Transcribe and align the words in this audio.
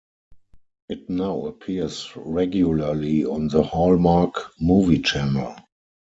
It 0.89 1.11
now 1.11 1.45
appears 1.45 2.09
regularly 2.15 3.23
on 3.23 3.49
the 3.49 3.61
Hallmark 3.61 4.51
Movie 4.59 5.03
Channel. 5.03 5.55